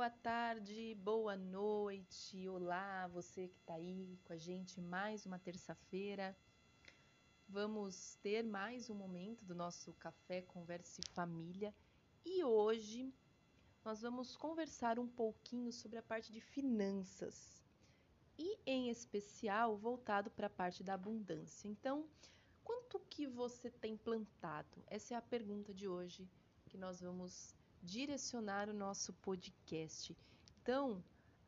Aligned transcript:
boa 0.00 0.08
tarde, 0.08 0.94
boa 0.94 1.36
noite. 1.36 2.48
Olá, 2.48 3.06
você 3.08 3.48
que 3.48 3.58
está 3.58 3.74
aí 3.74 4.18
com 4.24 4.32
a 4.32 4.36
gente 4.38 4.80
mais 4.80 5.26
uma 5.26 5.38
terça-feira. 5.38 6.34
Vamos 7.46 8.14
ter 8.22 8.42
mais 8.42 8.88
um 8.88 8.94
momento 8.94 9.44
do 9.44 9.54
nosso 9.54 9.92
Café 9.92 10.40
Converse 10.40 11.02
Família 11.12 11.74
e 12.24 12.42
hoje 12.42 13.12
nós 13.84 14.00
vamos 14.00 14.34
conversar 14.34 14.98
um 14.98 15.06
pouquinho 15.06 15.70
sobre 15.70 15.98
a 15.98 16.02
parte 16.02 16.32
de 16.32 16.40
finanças 16.40 17.62
e, 18.38 18.58
em 18.64 18.88
especial, 18.88 19.76
voltado 19.76 20.30
para 20.30 20.46
a 20.46 20.56
parte 20.60 20.82
da 20.82 20.94
abundância. 20.94 21.68
Então, 21.68 22.08
quanto 22.64 22.98
que 23.00 23.26
você 23.26 23.70
tem 23.70 23.98
plantado? 23.98 24.82
Essa 24.86 25.12
é 25.12 25.16
a 25.18 25.20
pergunta 25.20 25.74
de 25.74 25.86
hoje 25.86 26.26
que 26.64 26.78
nós 26.78 27.02
vamos 27.02 27.54
direcionar 27.82 28.68
o 28.68 28.74
nosso 28.74 29.12
podcast. 29.14 30.16
Então, 30.62 31.02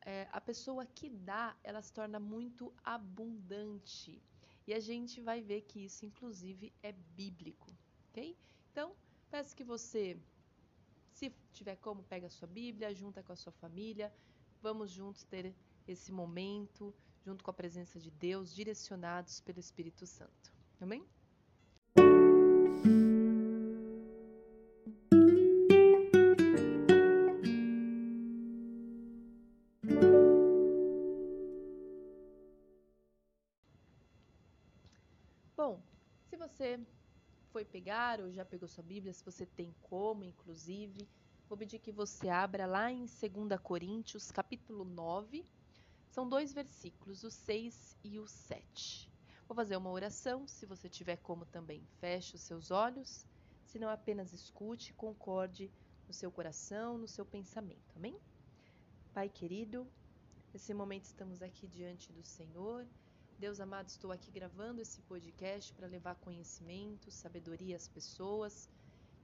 é, 0.05 0.27
a 0.31 0.41
pessoa 0.41 0.85
que 0.85 1.09
dá, 1.09 1.55
ela 1.63 1.81
se 1.81 1.91
torna 1.93 2.19
muito 2.19 2.73
abundante. 2.83 4.21
E 4.65 4.73
a 4.73 4.79
gente 4.79 5.21
vai 5.21 5.41
ver 5.41 5.61
que 5.61 5.85
isso, 5.85 6.05
inclusive, 6.05 6.73
é 6.81 6.91
bíblico, 6.91 7.71
ok? 8.09 8.37
Então, 8.71 8.95
peço 9.29 9.55
que 9.55 9.63
você, 9.63 10.17
se 11.11 11.33
tiver 11.51 11.75
como, 11.77 12.03
pega 12.03 12.27
a 12.27 12.29
sua 12.29 12.47
Bíblia, 12.47 12.93
junta 12.93 13.21
com 13.21 13.33
a 13.33 13.35
sua 13.35 13.51
família, 13.51 14.13
vamos 14.61 14.91
juntos 14.91 15.23
ter 15.23 15.53
esse 15.87 16.11
momento, 16.11 16.93
junto 17.25 17.43
com 17.43 17.51
a 17.51 17.53
presença 17.53 17.99
de 17.99 18.09
Deus, 18.09 18.53
direcionados 18.53 19.41
pelo 19.41 19.59
Espírito 19.59 20.05
Santo. 20.05 20.53
Amém? 20.79 21.05
Você 36.53 36.79
foi 37.51 37.65
pegar 37.65 38.21
ou 38.21 38.31
já 38.31 38.45
pegou 38.45 38.67
sua 38.67 38.83
Bíblia, 38.83 39.11
se 39.11 39.25
você 39.25 39.43
tem 39.43 39.73
como, 39.81 40.23
inclusive, 40.23 41.09
vou 41.49 41.57
pedir 41.57 41.79
que 41.79 41.91
você 41.91 42.29
abra 42.29 42.67
lá 42.67 42.91
em 42.91 43.05
2 43.05 43.59
Coríntios, 43.61 44.31
capítulo 44.31 44.85
9. 44.85 45.43
São 46.11 46.29
dois 46.29 46.53
versículos, 46.53 47.23
o 47.23 47.31
6 47.31 47.97
e 48.03 48.19
o 48.19 48.27
7. 48.27 49.11
Vou 49.47 49.55
fazer 49.55 49.75
uma 49.75 49.89
oração, 49.89 50.47
se 50.47 50.67
você 50.67 50.87
tiver 50.87 51.17
como 51.17 51.43
também, 51.43 51.83
feche 51.99 52.35
os 52.35 52.41
seus 52.41 52.69
olhos, 52.69 53.25
se 53.65 53.79
não 53.79 53.89
apenas 53.89 54.31
escute, 54.31 54.93
concorde 54.93 55.71
no 56.07 56.13
seu 56.13 56.31
coração, 56.31 56.99
no 56.99 57.07
seu 57.07 57.25
pensamento. 57.25 57.95
Amém? 57.95 58.15
Pai 59.11 59.27
querido, 59.27 59.87
nesse 60.53 60.71
momento 60.71 61.05
estamos 61.05 61.41
aqui 61.41 61.67
diante 61.67 62.13
do 62.13 62.23
Senhor 62.23 62.85
Deus 63.43 63.59
amado, 63.59 63.89
estou 63.89 64.09
aqui 64.09 64.31
gravando 64.31 64.79
esse 64.79 65.01
podcast 65.01 65.73
para 65.73 65.85
levar 65.85 66.15
conhecimento, 66.15 67.11
sabedoria 67.11 67.75
às 67.75 67.89
pessoas, 67.89 68.69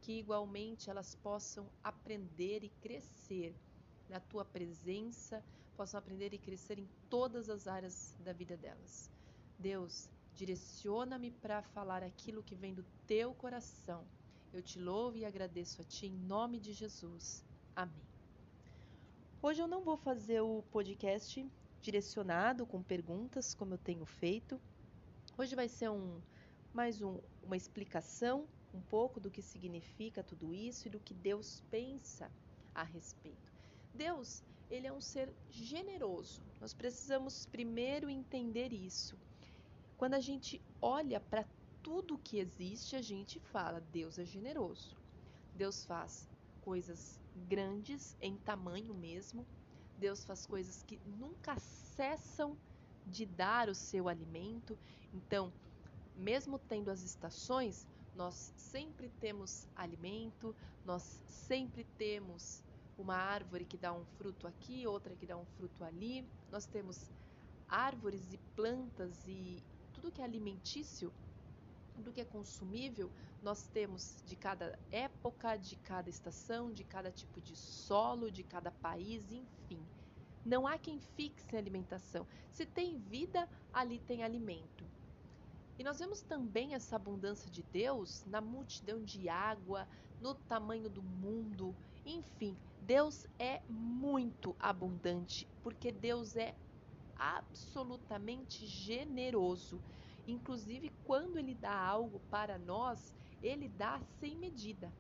que 0.02 0.20
igualmente 0.20 0.90
elas 0.90 1.16
possam 1.16 1.72
aprender 1.82 2.62
e 2.66 2.70
crescer 2.82 3.56
na 4.10 4.20
tua 4.20 4.44
presença, 4.44 5.42
possam 5.78 5.98
aprender 5.98 6.34
e 6.34 6.38
crescer 6.38 6.78
em 6.78 6.90
todas 7.10 7.50
as 7.50 7.66
áreas 7.66 8.18
da 8.20 8.34
vida 8.34 8.58
delas. 8.58 9.10
Deus, 9.58 10.10
direciona-me 10.36 11.32
para 11.32 11.62
falar 11.62 12.04
aquilo 12.04 12.44
que 12.44 12.56
vem 12.56 12.74
do 12.74 12.84
teu 13.08 13.34
coração. 13.34 14.06
Eu 14.52 14.62
te 14.62 14.78
louvo 14.78 15.16
e 15.16 15.24
agradeço 15.24 15.82
a 15.82 15.86
ti 15.86 16.08
em 16.08 16.18
nome 16.28 16.60
de 16.60 16.74
Jesus. 16.74 17.42
Amém. 17.74 18.06
Hoje 19.42 19.62
eu 19.62 19.68
não 19.68 19.82
vou 19.82 19.96
fazer 19.96 20.42
o 20.42 20.62
podcast 20.64 21.50
direcionado 21.82 22.66
com 22.66 22.82
perguntas, 22.82 23.54
como 23.54 23.74
eu 23.74 23.78
tenho 23.78 24.06
feito. 24.06 24.60
Hoje 25.38 25.56
vai 25.56 25.68
ser 25.68 25.90
um 25.90 26.22
mais 26.74 27.02
um, 27.02 27.20
uma 27.44 27.58
explicação 27.58 28.48
um 28.74 28.82
pouco 28.82 29.20
do 29.20 29.32
que 29.32 29.42
significa 29.42 30.24
tudo 30.24 30.54
isso 30.54 30.88
e 30.88 30.92
do 30.92 31.00
que 31.00 31.14
Deus 31.14 31.64
pensa 31.72 32.32
a 32.76 32.84
respeito. 32.84 33.52
Deus, 33.94 34.44
ele 34.70 34.86
é 34.86 34.94
um 34.94 35.02
ser 35.02 35.34
generoso. 35.50 36.42
Nós 36.62 36.74
precisamos 36.74 37.46
primeiro 37.48 38.10
entender 38.10 38.72
isso. 38.72 39.18
Quando 39.98 40.14
a 40.14 40.20
gente 40.20 40.62
olha 40.82 41.20
para 41.20 41.46
tudo 41.82 42.18
que 42.18 42.38
existe, 42.38 42.96
a 42.96 43.02
gente 43.02 43.40
fala: 43.40 43.82
Deus 43.92 44.20
é 44.20 44.26
generoso. 44.26 44.96
Deus 45.56 45.86
faz 45.86 46.30
coisas 46.62 47.20
grandes 47.48 48.16
em 48.22 48.38
tamanho 48.38 48.94
mesmo, 48.94 49.46
Deus 50.00 50.24
faz 50.24 50.46
coisas 50.46 50.82
que 50.84 50.98
nunca 51.06 51.60
cessam 51.60 52.58
de 53.06 53.26
dar 53.26 53.68
o 53.70 53.76
seu 53.76 54.08
alimento. 54.08 54.78
Então, 55.14 55.52
mesmo 56.16 56.58
tendo 56.58 56.90
as 56.90 57.02
estações, 57.02 57.86
nós 58.16 58.54
sempre 58.56 59.10
temos 59.20 59.68
alimento, 59.76 60.56
nós 60.86 61.04
sempre 61.28 61.84
temos 61.98 62.64
uma 62.98 63.16
árvore 63.16 63.66
que 63.66 63.78
dá 63.78 63.94
um 63.94 64.06
fruto 64.18 64.48
aqui, 64.48 64.88
outra 64.88 65.16
que 65.16 65.26
dá 65.26 65.38
um 65.38 65.46
fruto 65.46 65.84
ali. 65.84 66.26
Nós 66.52 66.66
temos 66.66 67.10
árvores 67.68 68.34
e 68.34 68.38
plantas 68.56 69.28
e 69.28 69.62
tudo 69.94 70.12
que 70.12 70.22
é 70.22 70.26
alimentício, 70.26 71.12
tudo 72.00 72.14
que 72.14 72.22
é 72.22 72.26
consumível, 72.26 73.12
nós 73.44 73.68
temos 73.68 74.24
de 74.26 74.34
cada 74.34 74.80
época, 74.90 75.58
de 75.58 75.76
cada 75.76 76.10
estação, 76.10 76.72
de 76.72 76.86
cada 76.86 77.12
tipo 77.12 77.42
de 77.42 77.58
solo, 77.58 78.32
de 78.32 78.42
cada 78.42 78.72
país, 78.72 79.30
enfim. 79.34 79.86
Não 80.46 80.66
há 80.66 80.78
quem 80.78 80.98
fixe 80.98 81.54
a 81.54 81.60
alimentação. 81.60 82.26
Se 82.50 82.66
tem 82.66 82.98
vida, 82.98 83.50
ali 83.74 84.00
tem 84.00 84.24
alimento. 84.24 84.86
E 85.78 85.84
nós 85.84 86.00
vemos 86.00 86.22
também 86.22 86.74
essa 86.74 86.96
abundância 86.96 87.52
de 87.52 87.64
Deus 87.64 88.24
na 88.26 88.40
multidão 88.40 89.04
de 89.04 89.28
água, 89.28 89.86
no 90.22 90.34
tamanho 90.34 90.90
do 90.90 91.04
mundo, 91.04 91.76
enfim, 92.06 92.56
Deus 92.82 93.28
é 93.38 93.62
muito 93.68 94.56
abundante, 94.58 95.46
porque 95.62 95.92
Deus 95.92 96.38
é 96.38 96.56
absolutamente 97.18 98.66
generoso. 98.66 99.82
Inclusive, 100.28 100.92
quando 101.04 101.38
Ele 101.38 101.56
dá 101.56 101.74
algo 101.74 102.20
para 102.30 102.58
nós, 102.58 103.16
Ele 103.42 103.68
dá 103.68 104.00
sem 104.20 104.38
medida. 104.38 104.92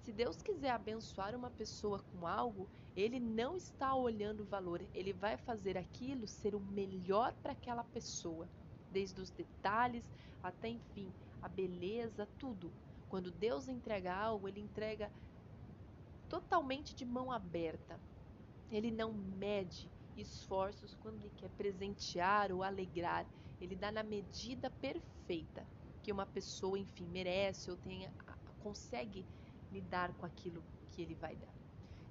Se 0.00 0.12
Deus 0.12 0.40
quiser 0.40 0.70
abençoar 0.70 1.34
uma 1.36 1.50
pessoa 1.50 1.98
com 1.98 2.26
algo, 2.26 2.68
Ele 2.96 3.20
não 3.20 3.56
está 3.56 3.94
olhando 3.94 4.40
o 4.40 4.46
valor, 4.46 4.80
Ele 4.94 5.12
vai 5.12 5.36
fazer 5.36 5.76
aquilo 5.76 6.26
ser 6.26 6.54
o 6.54 6.60
melhor 6.60 7.34
para 7.42 7.52
aquela 7.52 7.84
pessoa, 7.84 8.48
desde 8.90 9.20
os 9.20 9.30
detalhes 9.30 10.10
até, 10.42 10.68
enfim, 10.68 11.12
a 11.42 11.48
beleza, 11.48 12.26
tudo. 12.38 12.72
Quando 13.08 13.30
Deus 13.30 13.68
entrega 13.68 14.14
algo, 14.14 14.48
Ele 14.48 14.60
entrega 14.60 15.12
totalmente 16.28 16.94
de 16.94 17.04
mão 17.04 17.30
aberta. 17.30 18.00
Ele 18.70 18.90
não 18.90 19.12
mede 19.12 19.90
esforços 20.16 20.94
quando 20.94 21.20
Ele 21.20 21.30
quer 21.30 21.50
presentear 21.50 22.52
ou 22.52 22.62
alegrar. 22.62 23.26
Ele 23.60 23.76
dá 23.76 23.92
na 23.92 24.02
medida 24.02 24.70
perfeita 24.70 25.66
que 26.02 26.10
uma 26.10 26.26
pessoa, 26.26 26.78
enfim, 26.78 27.06
merece 27.06 27.70
ou 27.70 27.76
tenha, 27.76 28.10
consegue 28.60 29.24
lidar 29.70 30.12
com 30.14 30.26
aquilo 30.26 30.62
que 30.90 31.02
ele 31.02 31.14
vai 31.14 31.36
dar. 31.36 31.54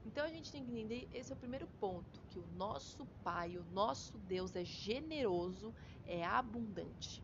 Então 0.06 0.26
a 0.26 0.30
gente 0.30 0.52
tem 0.52 0.64
que 0.64 0.72
entender, 0.72 1.10
esse 1.14 1.32
é 1.32 1.36
o 1.36 1.38
primeiro 1.38 1.68
ponto, 1.80 2.22
que 2.30 2.40
o 2.40 2.48
nosso 2.56 3.06
Pai, 3.24 3.58
o 3.58 3.64
nosso 3.66 4.18
Deus 4.18 4.56
é 4.56 4.64
generoso, 4.64 5.74
é 6.06 6.26
abundante. 6.26 7.22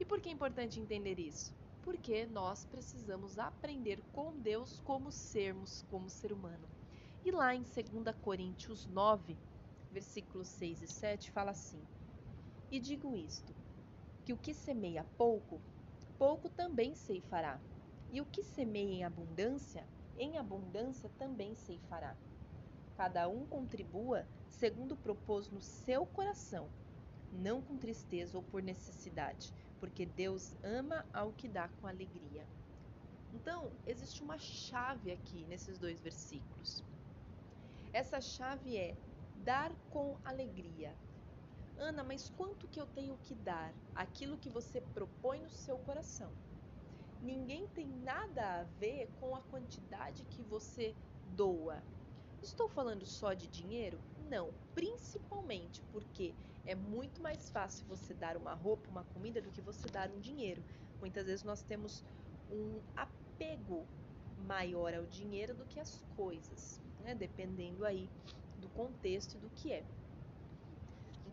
E 0.00 0.04
por 0.04 0.20
que 0.20 0.28
é 0.28 0.32
importante 0.32 0.80
entender 0.80 1.18
isso? 1.18 1.54
Porque 1.82 2.26
nós 2.26 2.64
precisamos 2.64 3.38
aprender 3.38 4.02
com 4.12 4.36
Deus 4.38 4.80
como 4.80 5.12
sermos, 5.12 5.84
como 5.88 6.10
ser 6.10 6.32
humano. 6.32 6.68
E 7.24 7.30
lá 7.30 7.54
em 7.54 7.62
2 7.62 8.16
Coríntios 8.20 8.86
9, 8.86 9.36
versículos 9.90 10.48
6 10.48 10.82
e 10.82 10.88
7, 10.88 11.30
fala 11.30 11.52
assim: 11.52 11.82
E 12.74 12.80
digo 12.80 13.16
isto, 13.16 13.54
que 14.24 14.32
o 14.32 14.36
que 14.36 14.52
semeia 14.52 15.06
pouco, 15.16 15.60
pouco 16.18 16.48
também 16.48 16.92
ceifará. 16.92 17.60
E 18.10 18.20
o 18.20 18.26
que 18.26 18.42
semeia 18.42 18.94
em 18.94 19.04
abundância, 19.04 19.86
em 20.18 20.38
abundância 20.38 21.08
também 21.16 21.54
ceifará. 21.54 22.16
Cada 22.96 23.28
um 23.28 23.46
contribua 23.46 24.26
segundo 24.48 24.96
propôs 24.96 25.48
no 25.48 25.60
seu 25.60 26.04
coração, 26.04 26.68
não 27.32 27.62
com 27.62 27.78
tristeza 27.78 28.36
ou 28.36 28.42
por 28.42 28.60
necessidade, 28.60 29.52
porque 29.78 30.04
Deus 30.04 30.56
ama 30.64 31.06
ao 31.12 31.32
que 31.32 31.46
dá 31.46 31.68
com 31.80 31.86
alegria. 31.86 32.44
Então, 33.32 33.70
existe 33.86 34.20
uma 34.20 34.36
chave 34.36 35.12
aqui 35.12 35.44
nesses 35.44 35.78
dois 35.78 36.00
versículos. 36.00 36.82
Essa 37.92 38.20
chave 38.20 38.76
é 38.76 38.96
dar 39.44 39.70
com 39.92 40.16
alegria. 40.24 40.92
Ana, 41.76 42.04
mas 42.04 42.28
quanto 42.30 42.68
que 42.68 42.80
eu 42.80 42.86
tenho 42.86 43.18
que 43.18 43.34
dar? 43.34 43.74
Aquilo 43.94 44.38
que 44.38 44.50
você 44.50 44.80
propõe 44.80 45.40
no 45.40 45.50
seu 45.50 45.78
coração 45.78 46.36
ninguém 47.20 47.66
tem 47.68 47.88
nada 47.88 48.60
a 48.60 48.64
ver 48.64 49.08
com 49.16 49.34
a 49.34 49.40
quantidade 49.42 50.24
que 50.24 50.42
você 50.42 50.94
doa. 51.24 51.82
Estou 52.42 52.68
falando 52.68 53.06
só 53.06 53.32
de 53.32 53.48
dinheiro? 53.48 53.98
Não, 54.14 54.54
principalmente 54.74 55.82
porque 55.90 56.34
é 56.66 56.74
muito 56.74 57.22
mais 57.22 57.48
fácil 57.48 57.86
você 57.86 58.12
dar 58.12 58.36
uma 58.36 58.52
roupa, 58.54 58.90
uma 58.90 59.04
comida, 59.04 59.40
do 59.40 59.50
que 59.50 59.62
você 59.62 59.88
dar 59.88 60.10
um 60.10 60.20
dinheiro. 60.20 60.62
Muitas 61.00 61.26
vezes 61.26 61.44
nós 61.44 61.62
temos 61.62 62.04
um 62.50 62.82
apego 62.94 63.88
maior 64.36 64.92
ao 64.92 65.06
dinheiro 65.06 65.54
do 65.54 65.64
que 65.64 65.80
às 65.80 66.02
coisas, 66.10 66.82
né? 67.00 67.14
dependendo 67.14 67.84
aí 67.86 68.10
do 68.58 68.68
contexto 68.68 69.36
e 69.36 69.38
do 69.38 69.48
que 69.50 69.72
é. 69.72 69.86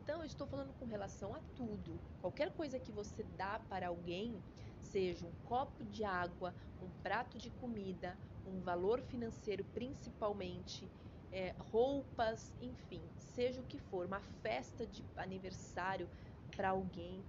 Então, 0.03 0.21
eu 0.21 0.25
estou 0.25 0.47
falando 0.47 0.73
com 0.73 0.85
relação 0.85 1.35
a 1.35 1.39
tudo. 1.55 2.01
Qualquer 2.19 2.55
coisa 2.55 2.79
que 2.79 2.91
você 2.91 3.23
dá 3.23 3.59
para 3.59 3.87
alguém, 3.87 4.43
seja 4.81 5.27
um 5.27 5.31
copo 5.43 5.83
de 5.85 6.03
água, 6.03 6.55
um 6.81 6.89
prato 7.03 7.37
de 7.37 7.51
comida, 7.51 8.17
um 8.43 8.59
valor 8.61 8.99
financeiro 8.99 9.63
principalmente, 9.63 10.89
é, 11.31 11.53
roupas, 11.59 12.51
enfim, 12.59 13.01
seja 13.15 13.61
o 13.61 13.65
que 13.67 13.77
for, 13.77 14.07
uma 14.07 14.21
festa 14.41 14.87
de 14.87 15.05
aniversário 15.15 16.09
para 16.55 16.71
alguém, 16.71 17.23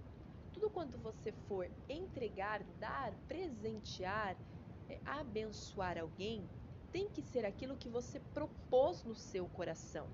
tudo 0.51 0.71
quanto 0.71 0.97
você 0.97 1.31
for 1.31 1.69
entregar, 1.87 2.63
dar, 2.79 3.13
presentear, 3.27 4.35
é, 4.89 4.99
abençoar 5.05 5.99
alguém, 5.99 6.49
tem 6.91 7.07
que 7.07 7.21
ser 7.21 7.45
aquilo 7.45 7.77
que 7.77 7.87
você 7.87 8.19
propôs 8.19 9.03
no 9.03 9.15
seu 9.15 9.47
coração. 9.47 10.11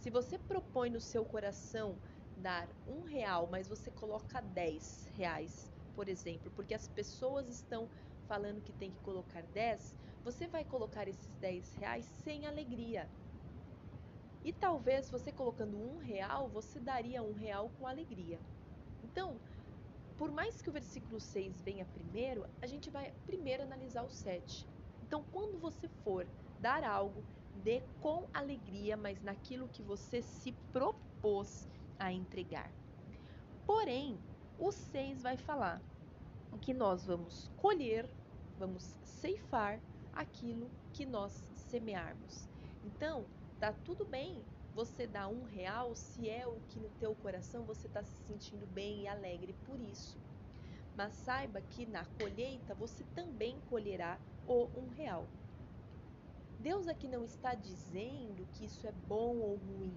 Se 0.00 0.10
você 0.10 0.38
propõe 0.38 0.90
no 0.90 1.00
seu 1.00 1.24
coração 1.24 1.96
dar 2.36 2.68
um 2.86 3.04
real, 3.04 3.48
mas 3.50 3.68
você 3.68 3.90
coloca 3.90 4.40
dez 4.40 5.08
reais, 5.16 5.70
por 5.96 6.08
exemplo, 6.08 6.50
porque 6.54 6.74
as 6.74 6.86
pessoas 6.88 7.48
estão 7.48 7.88
falando 8.28 8.62
que 8.62 8.72
tem 8.72 8.90
que 8.90 9.00
colocar 9.00 9.42
dez, 9.54 9.96
você 10.24 10.46
vai 10.46 10.64
colocar 10.64 11.08
esses 11.08 11.34
10 11.40 11.74
reais 11.76 12.04
sem 12.22 12.46
alegria. 12.46 13.08
E 14.44 14.52
talvez 14.52 15.10
você 15.10 15.32
colocando 15.32 15.76
um 15.76 15.98
real, 15.98 16.48
você 16.48 16.78
daria 16.78 17.22
um 17.22 17.32
real 17.32 17.70
com 17.78 17.86
alegria. 17.86 18.38
Então, 19.02 19.40
por 20.18 20.30
mais 20.30 20.60
que 20.60 20.68
o 20.68 20.72
versículo 20.72 21.18
6 21.18 21.62
venha 21.62 21.84
primeiro, 21.86 22.46
a 22.60 22.66
gente 22.66 22.90
vai 22.90 23.12
primeiro 23.26 23.62
analisar 23.62 24.02
o 24.02 24.10
7. 24.10 24.66
Então, 25.02 25.24
quando 25.32 25.58
você 25.58 25.88
for 26.04 26.26
dar 26.60 26.84
algo, 26.84 27.24
dê 27.58 27.82
com 28.00 28.26
alegria, 28.32 28.96
mas 28.96 29.22
naquilo 29.22 29.68
que 29.68 29.82
você 29.82 30.22
se 30.22 30.52
propôs 30.72 31.68
a 31.98 32.12
entregar. 32.12 32.70
Porém, 33.66 34.18
o 34.58 34.72
6 34.72 35.22
vai 35.22 35.36
falar 35.36 35.80
que 36.58 36.74
nós 36.74 37.06
vamos 37.06 37.50
colher, 37.56 38.08
vamos 38.58 38.82
ceifar 39.04 39.80
aquilo 40.12 40.70
que 40.92 41.06
nós 41.06 41.32
semearmos. 41.54 42.48
Então, 42.84 43.24
tá 43.60 43.72
tudo 43.84 44.04
bem 44.04 44.42
você 44.74 45.06
dar 45.06 45.28
um 45.28 45.44
real 45.44 45.94
se 45.94 46.28
é 46.28 46.46
o 46.46 46.60
que 46.68 46.78
no 46.78 46.88
teu 47.00 47.14
coração 47.16 47.64
você 47.64 47.86
está 47.86 48.02
se 48.02 48.26
sentindo 48.26 48.66
bem 48.66 49.02
e 49.02 49.08
alegre 49.08 49.54
por 49.66 49.80
isso. 49.80 50.16
Mas 50.96 51.12
saiba 51.14 51.60
que 51.60 51.86
na 51.86 52.04
colheita 52.20 52.74
você 52.74 53.04
também 53.14 53.56
colherá 53.68 54.18
o 54.46 54.68
um 54.76 54.88
real. 54.88 55.26
Deus 56.58 56.88
aqui 56.88 57.06
não 57.06 57.24
está 57.24 57.54
dizendo 57.54 58.46
que 58.52 58.64
isso 58.64 58.86
é 58.86 58.92
bom 59.06 59.36
ou 59.36 59.56
ruim. 59.56 59.96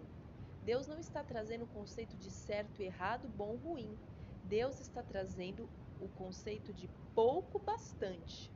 Deus 0.64 0.88
não 0.88 1.00
está 1.00 1.24
trazendo 1.24 1.64
o 1.64 1.68
conceito 1.68 2.16
de 2.18 2.30
certo 2.30 2.82
errado, 2.82 3.28
bom 3.30 3.56
ruim. 3.56 3.98
Deus 4.44 4.80
está 4.80 5.02
trazendo 5.02 5.68
o 6.00 6.08
conceito 6.10 6.72
de 6.72 6.88
pouco 7.16 7.58
bastante. 7.58 8.52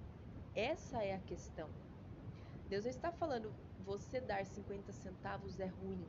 Essa 0.53 1.03
é 1.03 1.15
a 1.15 1.19
questão. 1.19 1.69
Deus 2.69 2.83
não 2.83 2.91
está 2.91 3.11
falando 3.11 3.51
você 3.85 4.19
dar 4.19 4.45
50 4.45 4.91
centavos 4.91 5.59
é 5.59 5.65
ruim. 5.65 6.05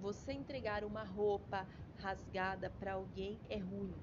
Você 0.00 0.32
entregar 0.32 0.84
uma 0.84 1.04
roupa 1.04 1.66
rasgada 1.98 2.70
para 2.78 2.94
alguém 2.94 3.38
é 3.48 3.56
ruim. 3.56 3.94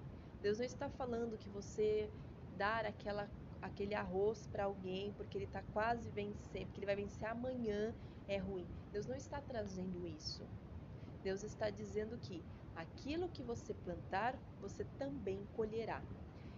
Deus 0.41 0.57
não 0.57 0.65
está 0.65 0.89
falando 0.89 1.37
que 1.37 1.49
você 1.49 2.09
dar 2.57 2.85
aquela, 2.85 3.29
aquele 3.63 3.95
arroz 3.95 4.45
para 4.47 4.65
alguém 4.65 5.13
porque 5.13 5.37
ele 5.37 5.45
está 5.45 5.63
quase 5.73 6.09
vencendo, 6.09 6.65
porque 6.65 6.79
ele 6.79 6.85
vai 6.85 6.95
vencer 6.95 7.27
amanhã 7.27 7.95
é 8.27 8.37
ruim. 8.37 8.67
Deus 8.91 9.07
não 9.07 9.15
está 9.15 9.41
trazendo 9.41 10.05
isso. 10.05 10.45
Deus 11.23 11.43
está 11.43 11.69
dizendo 11.69 12.17
que 12.17 12.43
aquilo 12.75 13.29
que 13.29 13.41
você 13.41 13.73
plantar, 13.73 14.37
você 14.59 14.83
também 14.97 15.47
colherá. 15.55 16.01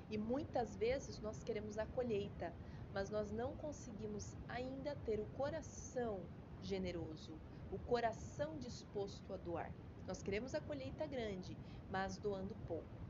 E 0.09 0.17
muitas 0.17 0.75
vezes 0.75 1.19
nós 1.19 1.43
queremos 1.43 1.77
a 1.77 1.85
colheita, 1.85 2.51
mas 2.93 3.09
nós 3.09 3.31
não 3.31 3.55
conseguimos 3.55 4.35
ainda 4.47 4.95
ter 5.05 5.19
o 5.19 5.25
coração 5.37 6.21
generoso, 6.61 7.33
o 7.71 7.77
coração 7.77 8.57
disposto 8.57 9.31
a 9.33 9.37
doar. 9.37 9.71
Nós 10.07 10.21
queremos 10.23 10.55
a 10.55 10.61
colheita 10.61 11.05
grande, 11.05 11.57
mas 11.89 12.17
doando 12.17 12.55
pouco. 12.67 13.04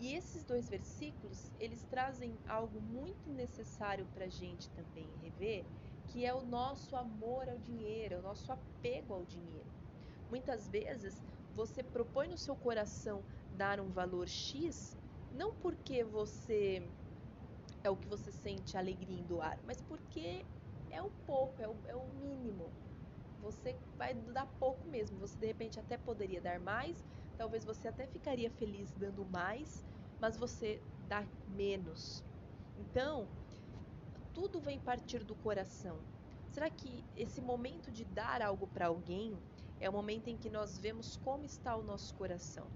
E 0.00 0.14
esses 0.14 0.44
dois 0.46 0.66
versículos, 0.66 1.52
eles 1.58 1.84
trazem 1.84 2.40
algo 2.46 2.80
muito 2.80 3.30
necessário 3.30 4.06
para 4.06 4.24
a 4.24 4.30
gente 4.30 4.70
também 4.70 5.14
rever, 5.16 5.66
que 6.06 6.24
é 6.24 6.32
o 6.32 6.40
nosso 6.42 6.96
amor 6.96 7.50
ao 7.50 7.58
dinheiro, 7.58 8.18
o 8.18 8.22
nosso 8.22 8.50
apego 8.50 9.12
ao 9.12 9.26
dinheiro. 9.26 9.70
Muitas 10.26 10.66
vezes 10.66 11.22
você 11.52 11.82
propõe 11.82 12.28
no 12.28 12.38
seu 12.38 12.56
coração 12.56 13.22
dar 13.52 13.78
um 13.78 13.92
valor 13.92 14.26
X, 14.26 14.96
não 15.30 15.54
porque 15.56 16.02
você 16.02 16.90
é 17.84 17.90
o 17.90 17.96
que 17.96 18.08
você 18.08 18.32
sente 18.32 18.78
alegria 18.78 19.20
em 19.20 19.26
doar, 19.26 19.60
mas 19.62 19.82
porque 19.82 20.46
é 20.88 21.02
o 21.02 21.10
pouco, 21.26 21.60
é 21.60 21.68
o, 21.68 21.78
é 21.86 21.96
o 21.96 22.08
mínimo. 22.08 22.74
Você 23.38 23.78
vai 23.96 24.14
dar 24.14 24.46
pouco 24.46 24.88
mesmo. 24.88 25.18
Você 25.18 25.38
de 25.38 25.46
repente 25.46 25.78
até 25.78 25.96
poderia 25.96 26.40
dar 26.40 26.58
mais, 26.58 27.04
talvez 27.40 27.64
você 27.64 27.88
até 27.88 28.06
ficaria 28.06 28.50
feliz 28.50 28.92
dando 28.92 29.24
mais, 29.24 29.82
mas 30.20 30.36
você 30.36 30.78
dá 31.08 31.24
menos. 31.48 32.22
Então, 32.76 33.26
tudo 34.34 34.60
vem 34.60 34.78
partir 34.78 35.24
do 35.24 35.34
coração. 35.36 35.96
Será 36.50 36.68
que 36.68 37.02
esse 37.16 37.40
momento 37.40 37.90
de 37.90 38.04
dar 38.04 38.42
algo 38.42 38.66
para 38.66 38.88
alguém 38.88 39.34
é 39.80 39.88
o 39.88 39.92
momento 39.94 40.28
em 40.28 40.36
que 40.36 40.50
nós 40.50 40.76
vemos 40.76 41.16
como 41.16 41.42
está 41.46 41.74
o 41.74 41.82
nosso 41.82 42.14
coração? 42.14 42.66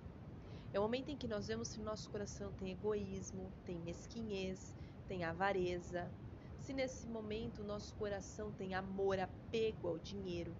É 0.72 0.80
o 0.80 0.82
momento 0.82 1.10
em 1.10 1.16
que 1.18 1.28
nós 1.28 1.46
vemos 1.46 1.68
se 1.68 1.80
nosso 1.82 2.08
coração 2.08 2.50
tem 2.52 2.72
egoísmo, 2.72 3.52
tem 3.66 3.78
mesquinhez, 3.80 4.74
tem 5.06 5.24
avareza, 5.24 6.10
se 6.58 6.72
nesse 6.72 7.06
momento 7.06 7.62
nosso 7.62 7.94
coração 7.96 8.50
tem 8.50 8.72
amor, 8.74 9.18
apego 9.18 9.88
ao 9.88 9.98
dinheiro. 9.98 10.56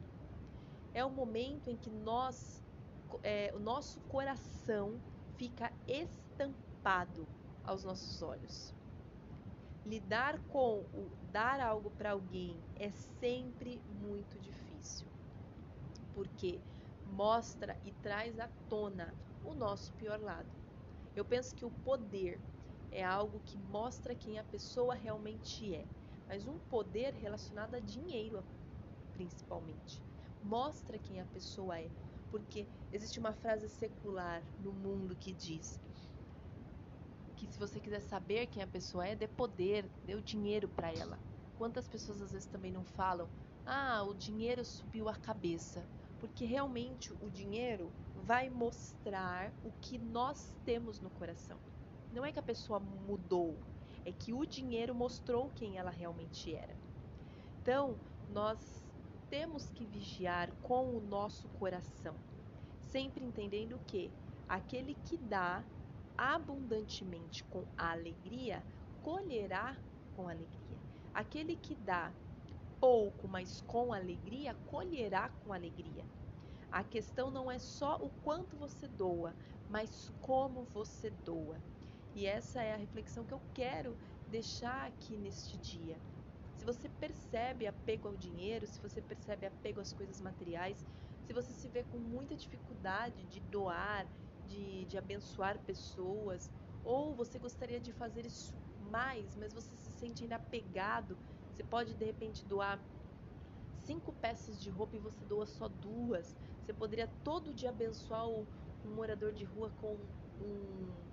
É 0.93 1.03
o 1.03 1.11
momento 1.11 1.71
em 1.71 1.77
que 1.77 1.89
nós, 1.89 2.63
é, 3.23 3.53
o 3.55 3.59
nosso 3.59 4.01
coração 4.03 5.01
fica 5.37 5.73
estampado 5.87 7.27
aos 7.65 7.85
nossos 7.85 8.23
olhos. 8.23 8.75
Lidar 9.85 10.39
com 10.49 10.81
o 10.81 11.11
dar 11.31 11.61
algo 11.61 11.91
para 11.91 12.13
alguém 12.13 12.57
é 12.77 12.91
sempre 12.91 13.79
muito 14.01 14.39
difícil, 14.41 15.07
porque 16.15 16.59
mostra 17.05 17.77
e 17.85 17.93
traz 17.93 18.39
à 18.39 18.49
tona 18.69 19.15
o 19.45 19.55
nosso 19.55 19.93
pior 19.95 20.19
lado. 20.21 20.49
Eu 21.15 21.25
penso 21.25 21.55
que 21.55 21.65
o 21.65 21.71
poder 21.71 22.41
é 22.91 23.05
algo 23.05 23.41
que 23.41 23.59
mostra 23.59 24.15
quem 24.15 24.39
a 24.39 24.45
pessoa 24.45 24.95
realmente 24.95 25.75
é, 25.75 25.85
mas 26.27 26.47
um 26.47 26.59
poder 26.59 27.13
relacionado 27.13 27.75
a 27.75 27.81
dinheiro, 27.81 28.43
principalmente. 29.13 30.03
Mostra 30.43 30.99
quem 30.99 31.21
a 31.21 31.27
pessoa 31.27 31.79
é, 31.79 31.91
porque 32.35 32.69
existe 32.91 33.21
uma 33.21 33.33
frase 33.33 33.69
secular 33.69 34.45
no 34.59 34.73
mundo 34.73 35.17
que 35.17 35.33
diz 35.33 35.81
que 37.37 37.47
se 37.47 37.57
você 37.57 37.81
quiser 37.81 38.01
saber 38.01 38.49
quem 38.49 38.61
a 38.61 38.67
pessoa 38.67 39.07
é, 39.07 39.15
dê 39.15 39.29
poder, 39.29 39.89
dê 40.03 40.17
o 40.17 40.21
dinheiro 40.23 40.69
para 40.69 40.93
ela. 40.93 41.23
Quantas 41.55 41.87
pessoas 41.87 42.21
às 42.21 42.33
vezes 42.33 42.49
também 42.49 42.73
não 42.73 42.85
falam: 42.85 43.31
"Ah, 43.65 44.03
o 44.03 44.13
dinheiro 44.13 44.65
subiu 44.65 45.09
a 45.09 45.15
cabeça", 45.15 45.89
porque 46.19 46.45
realmente 46.45 47.15
o 47.21 47.31
dinheiro 47.31 47.95
vai 48.13 48.51
mostrar 48.51 49.57
o 49.63 49.73
que 49.73 49.97
nós 49.97 50.57
temos 50.65 51.01
no 51.01 51.13
coração. 51.13 51.63
Não 52.11 52.25
é 52.25 52.33
que 52.33 52.41
a 52.41 52.43
pessoa 52.43 52.81
mudou, 52.81 53.65
é 54.05 54.13
que 54.13 54.35
o 54.35 54.45
dinheiro 54.45 54.93
mostrou 54.93 55.53
quem 55.53 55.79
ela 55.79 55.91
realmente 55.91 56.53
era. 56.53 56.77
Então, 57.63 58.03
nós 58.27 58.84
temos 59.35 59.69
que 59.71 59.85
vigiar 59.85 60.49
com 60.63 60.97
o 60.97 61.01
nosso 61.01 61.49
coração, 61.59 62.15
sempre 62.87 63.25
entendendo 63.25 63.81
que 63.85 64.09
aquele 64.49 64.95
que 64.95 65.17
dá 65.17 65.65
abundantemente 66.17 67.43
com 67.43 67.65
alegria, 67.77 68.63
colherá 69.03 69.77
com 70.15 70.29
alegria. 70.29 70.79
Aquele 71.13 71.57
que 71.57 71.75
dá 71.75 72.13
pouco, 72.79 73.27
mas 73.27 73.61
com 73.63 73.93
alegria, 73.93 74.55
colherá 74.69 75.29
com 75.43 75.53
alegria. 75.53 76.05
A 76.71 76.85
questão 76.85 77.29
não 77.29 77.51
é 77.51 77.59
só 77.59 77.97
o 77.97 78.11
quanto 78.23 78.57
você 78.57 78.87
doa, 78.87 79.35
mas 79.69 80.13
como 80.21 80.63
você 80.73 81.11
doa. 81.11 81.59
E 82.15 82.25
essa 82.25 82.63
é 82.63 82.73
a 82.73 82.77
reflexão 82.77 83.25
que 83.25 83.35
eu 83.35 83.41
quero 83.53 83.97
deixar 84.29 84.87
aqui 84.87 85.17
neste 85.17 85.59
dia. 85.59 85.99
Se 86.65 86.67
você 86.67 86.89
percebe 86.89 87.67
apego 87.67 88.09
ao 88.09 88.17
dinheiro, 88.17 88.67
se 88.67 88.81
você 88.81 89.03
percebe 89.03 89.45
apego 89.45 89.83
às 89.83 89.93
coisas 89.93 90.19
materiais, 90.19 90.83
se 91.27 91.31
você 91.35 91.53
se 91.53 91.69
vê 91.69 91.85
com 91.85 91.99
muita 91.99 92.35
dificuldade 92.35 93.23
de 93.27 93.39
doar, 93.39 94.11
de, 94.43 94.87
de 94.87 94.97
abençoar 94.97 95.59
pessoas, 95.67 96.51
ou 96.83 97.15
você 97.15 97.39
gostaria 97.39 97.79
de 97.79 97.93
fazer 97.93 98.25
isso 98.25 98.57
mais, 98.79 99.37
mas 99.37 99.53
você 99.53 99.77
se 99.77 99.93
sente 99.93 100.23
ainda 100.23 100.37
apegado, 100.37 101.19
você 101.53 101.63
pode 101.63 101.93
de 101.93 102.05
repente 102.07 102.47
doar 102.47 102.83
cinco 103.85 104.11
peças 104.15 104.59
de 104.59 104.71
roupa 104.71 104.97
e 104.97 105.01
você 105.01 105.23
doa 105.27 105.45
só 105.45 105.69
duas. 105.69 106.35
Você 106.63 106.73
poderia 106.73 107.07
todo 107.07 107.53
dia 107.53 107.69
abençoar 107.69 108.27
um 108.27 108.47
morador 108.83 109.35
de 109.35 109.45
rua 109.45 109.71
com 109.71 109.99
um, 110.41 111.11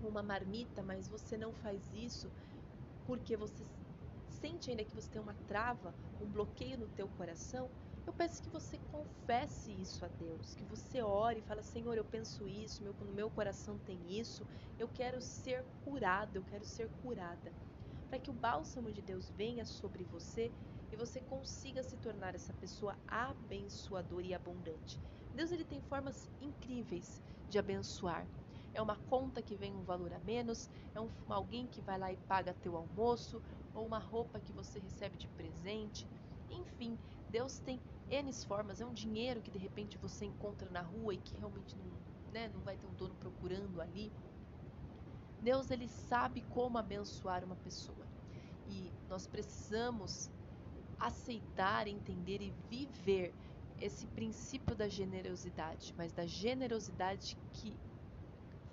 uma 0.00 0.20
marmita, 0.20 0.82
mas 0.82 1.06
você 1.06 1.36
não 1.36 1.52
faz 1.52 1.92
isso 1.92 2.28
porque 3.06 3.36
você 3.36 3.64
sente 4.44 4.68
ainda 4.68 4.84
que 4.84 4.94
você 4.94 5.08
tem 5.08 5.22
uma 5.22 5.32
trava, 5.46 5.94
um 6.20 6.30
bloqueio 6.30 6.76
no 6.76 6.86
teu 6.86 7.08
coração, 7.08 7.70
eu 8.06 8.12
peço 8.12 8.42
que 8.42 8.50
você 8.50 8.76
confesse 8.92 9.72
isso 9.72 10.04
a 10.04 10.08
Deus, 10.08 10.54
que 10.54 10.66
você 10.66 11.00
ore 11.02 11.38
e 11.38 11.42
fale, 11.42 11.62
Senhor, 11.62 11.96
eu 11.96 12.04
penso 12.04 12.46
isso, 12.46 12.82
meu, 12.82 12.94
no 13.00 13.14
meu 13.14 13.30
coração 13.30 13.78
tem 13.78 13.98
isso, 14.20 14.46
eu 14.78 14.86
quero 14.86 15.18
ser 15.18 15.64
curado, 15.82 16.36
eu 16.36 16.44
quero 16.44 16.62
ser 16.62 16.90
curada. 17.00 17.50
Para 18.10 18.18
que 18.18 18.30
o 18.30 18.34
bálsamo 18.34 18.92
de 18.92 19.00
Deus 19.00 19.30
venha 19.30 19.64
sobre 19.64 20.04
você 20.04 20.52
e 20.92 20.96
você 20.96 21.22
consiga 21.22 21.82
se 21.82 21.96
tornar 21.96 22.34
essa 22.34 22.52
pessoa 22.52 22.94
abençoadora 23.08 24.26
e 24.26 24.34
abundante. 24.34 25.00
Deus 25.32 25.50
ele 25.52 25.64
tem 25.64 25.80
formas 25.80 26.28
incríveis 26.38 27.22
de 27.48 27.58
abençoar. 27.58 28.28
É 28.74 28.82
uma 28.82 28.96
conta 28.96 29.40
que 29.40 29.56
vem 29.56 29.72
um 29.72 29.84
valor 29.84 30.12
a 30.12 30.18
menos, 30.18 30.68
é 30.92 31.00
um, 31.00 31.08
alguém 31.28 31.66
que 31.68 31.80
vai 31.80 31.96
lá 31.96 32.12
e 32.12 32.16
paga 32.16 32.52
teu 32.52 32.76
almoço, 32.76 33.40
ou 33.72 33.86
uma 33.86 33.98
roupa 33.98 34.40
que 34.40 34.52
você 34.52 34.80
recebe 34.80 35.16
de 35.16 35.28
presente. 35.28 36.08
Enfim, 36.50 36.98
Deus 37.28 37.60
tem 37.60 37.80
N 38.10 38.32
formas, 38.32 38.80
é 38.80 38.86
um 38.86 38.92
dinheiro 38.92 39.40
que 39.40 39.50
de 39.50 39.58
repente 39.58 39.96
você 39.96 40.24
encontra 40.24 40.68
na 40.70 40.82
rua 40.82 41.14
e 41.14 41.18
que 41.18 41.36
realmente 41.36 41.76
não, 41.78 41.92
né, 42.32 42.48
não 42.48 42.60
vai 42.62 42.76
ter 42.76 42.86
um 42.86 42.94
dono 42.94 43.14
procurando 43.14 43.80
ali. 43.80 44.12
Deus 45.40 45.70
ele 45.70 45.88
sabe 45.88 46.42
como 46.42 46.76
abençoar 46.76 47.44
uma 47.44 47.56
pessoa. 47.56 48.06
E 48.66 48.92
nós 49.08 49.26
precisamos 49.26 50.30
aceitar, 50.98 51.86
entender 51.86 52.40
e 52.40 52.50
viver 52.50 53.34
esse 53.78 54.06
princípio 54.06 54.74
da 54.74 54.88
generosidade, 54.88 55.92
mas 55.96 56.12
da 56.12 56.26
generosidade 56.26 57.36
que 57.52 57.78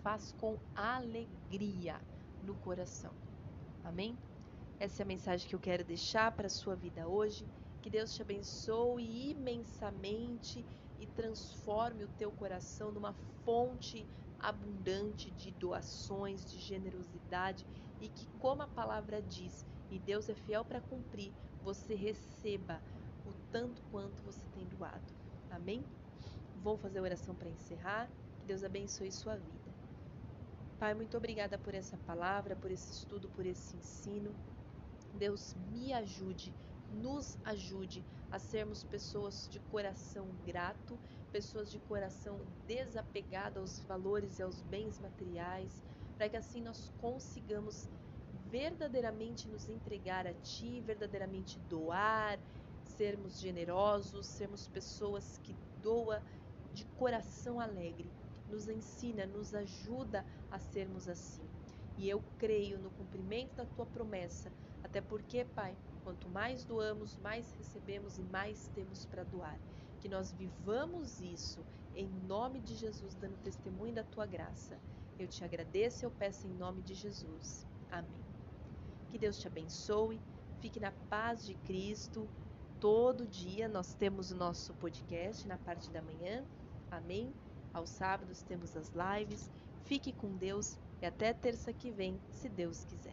faz 0.04 0.34
com 0.40 0.58
alegria 0.76 2.00
no 2.44 2.56
coração. 2.56 3.12
Amém? 3.84 4.18
Essa 4.80 5.02
é 5.02 5.04
a 5.04 5.08
mensagem 5.08 5.48
que 5.48 5.56
eu 5.56 5.60
quero 5.60 5.84
deixar 5.84 6.32
para 6.32 6.48
a 6.48 6.50
sua 6.50 6.76
vida 6.76 7.08
hoje. 7.08 7.46
Que 7.82 7.90
Deus 7.90 8.14
te 8.14 8.22
abençoe 8.22 9.32
imensamente 9.32 10.66
e 11.00 11.08
transforme 11.08 12.04
o 12.04 12.08
teu 12.10 12.32
coração 12.32 12.92
numa 12.92 13.14
fonte 13.44 14.06
abundante 14.40 15.32
de 15.32 15.52
doações, 15.52 16.44
de 16.46 16.60
generosidade 16.60 17.66
e 18.00 18.10
que, 18.10 18.28
como 18.40 18.64
a 18.64 18.68
palavra 18.68 19.22
diz, 19.22 19.66
e 19.90 20.00
Deus 20.00 20.30
é 20.30 20.34
fiel 20.34 20.66
para 20.66 20.82
cumprir, 20.82 21.32
você 21.62 21.94
receba 21.94 22.82
o 23.26 23.34
tanto 23.52 23.82
quanto 23.92 24.24
você 24.24 24.46
tem 24.54 24.66
doado. 24.66 25.14
Amém? 25.50 25.84
Vou 26.64 26.78
fazer 26.78 27.00
a 27.00 27.04
oração 27.04 27.36
para 27.36 27.50
encerrar. 27.50 28.10
Que 28.40 28.46
Deus 28.46 28.64
abençoe 28.64 29.12
sua 29.12 29.36
vida. 29.36 29.61
Pai, 30.82 30.96
muito 30.96 31.16
obrigada 31.16 31.60
por 31.60 31.76
essa 31.76 31.96
palavra, 32.08 32.56
por 32.56 32.72
esse 32.72 32.92
estudo, 32.92 33.30
por 33.30 33.46
esse 33.46 33.78
ensino. 33.78 34.34
Deus 35.14 35.54
me 35.72 35.94
ajude 35.94 36.52
nos 36.92 37.38
ajude 37.46 38.04
a 38.32 38.40
sermos 38.40 38.84
pessoas 38.84 39.48
de 39.48 39.60
coração 39.60 40.28
grato, 40.44 40.98
pessoas 41.32 41.72
de 41.72 41.78
coração 41.80 42.40
desapegado 42.66 43.60
aos 43.60 43.80
valores 43.84 44.40
e 44.40 44.42
aos 44.42 44.60
bens 44.64 45.00
materiais, 45.00 45.84
para 46.18 46.28
que 46.28 46.36
assim 46.36 46.62
nós 46.62 46.92
consigamos 47.00 47.88
verdadeiramente 48.50 49.48
nos 49.48 49.70
entregar 49.70 50.26
a 50.26 50.34
Ti, 50.34 50.82
verdadeiramente 50.82 51.60
doar, 51.70 52.40
sermos 52.84 53.40
generosos, 53.40 54.26
sermos 54.26 54.68
pessoas 54.68 55.38
que 55.44 55.56
doa 55.82 56.24
de 56.74 56.86
coração 56.98 57.60
alegre. 57.60 58.21
Nos 58.52 58.68
ensina, 58.68 59.26
nos 59.26 59.54
ajuda 59.54 60.26
a 60.50 60.60
sermos 60.60 61.08
assim. 61.08 61.50
E 61.98 62.10
eu 62.10 62.22
creio 62.38 62.78
no 62.80 62.92
cumprimento 62.92 63.56
da 63.56 63.66
tua 63.66 63.86
promessa, 63.86 64.52
até 64.84 65.02
porque, 65.02 65.46
Pai, 65.46 65.76
Quanto 66.04 66.28
mais 66.30 66.66
doamos, 66.66 67.18
mais 67.18 67.52
recebemos 67.54 68.18
e 68.18 68.24
mais 68.24 68.68
temos 68.70 69.06
para 69.06 69.24
doar. 69.24 69.60
Que 70.00 70.10
nós 70.10 70.32
vivamos 70.32 71.22
isso 71.22 71.64
em 71.94 72.08
nome 72.08 72.60
de 72.60 72.76
Jesus, 72.76 73.16
dando 73.16 73.38
testemunho 73.44 73.94
da 73.94 74.04
tua 74.04 74.26
graça. 74.26 74.80
Eu 75.20 75.28
te 75.28 75.44
agradeço 75.44 76.04
e 76.04 76.06
eu 76.06 76.12
peço 76.12 76.48
em 76.48 76.54
nome 76.54 76.82
de 76.82 76.96
Jesus. 76.96 77.68
Amém. 77.90 78.26
Que 79.10 79.20
Deus 79.20 79.38
te 79.38 79.48
abençoe. 79.48 80.20
Fique 80.60 80.80
na 80.80 80.92
paz 80.92 81.46
de 81.46 81.54
Cristo. 81.54 82.28
Todo 82.80 83.28
dia 83.28 83.68
nós 83.68 83.94
temos 83.94 84.32
o 84.32 84.36
nosso 84.36 84.74
podcast 84.74 85.48
na 85.48 85.58
parte 85.58 85.92
da 85.92 86.02
manhã. 86.02 86.44
Amém. 86.90 87.41
Aos 87.74 87.90
sábados 87.90 88.44
temos 88.44 88.76
as 88.76 88.92
lives. 88.94 89.50
Fique 89.84 90.14
com 90.14 90.38
Deus 90.38 90.78
e 91.02 91.06
até 91.06 91.34
terça 91.34 91.74
que 91.74 91.92
vem, 91.92 92.22
se 92.30 92.48
Deus 92.50 92.84
quiser. 92.84 93.11